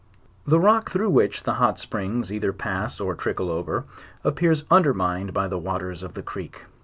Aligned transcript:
The 0.47 0.59
rock 0.59 0.89
through 0.89 1.11
which 1.11 1.43
the 1.43 1.53
hot 1.61 1.77
springs 1.77 2.33
either 2.33 2.51
pass 2.53 2.99
or 2.99 3.13
trickle 3.13 3.51
over, 3.51 3.85
appears 4.23 4.63
undermined 4.71 5.31
by 5.31 5.47
the 5.47 5.59
waters 5.59 6.01
of 6.01 6.15
the 6.15 6.23
creek. 6.23 6.63